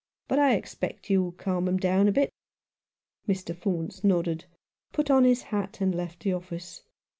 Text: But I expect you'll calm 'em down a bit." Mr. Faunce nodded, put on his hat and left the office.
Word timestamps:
But 0.27 0.39
I 0.39 0.55
expect 0.55 1.11
you'll 1.11 1.33
calm 1.33 1.67
'em 1.67 1.77
down 1.77 2.07
a 2.07 2.11
bit." 2.11 2.31
Mr. 3.29 3.55
Faunce 3.55 4.03
nodded, 4.03 4.45
put 4.91 5.11
on 5.11 5.25
his 5.25 5.43
hat 5.53 5.79
and 5.79 5.93
left 5.93 6.21
the 6.23 6.33
office. 6.33 6.81